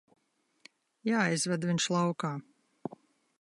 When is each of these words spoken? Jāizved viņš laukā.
Jāizved 1.09 1.67
viņš 1.73 1.87
laukā. 1.97 2.33